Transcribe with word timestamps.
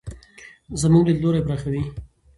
زموږ 0.81 1.03
لیدلوری 1.07 1.45
پراخوي. 1.47 1.81